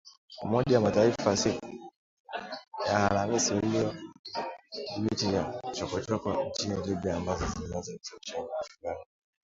[0.43, 1.65] Umoja wa Mataifa, siku
[2.87, 3.95] ya Alhamisi ,ulionya
[5.01, 9.03] dhidi ya “chokochoko” nchini Libya ambazo zinaweza kusababisha mapigano